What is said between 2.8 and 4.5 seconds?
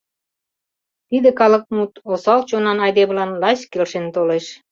айдемылан лач келшен толеш.